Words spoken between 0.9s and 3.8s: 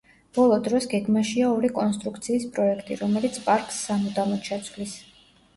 გეგმაშია ორი კონსტრუქციის პროექტი, რომელიც პარკს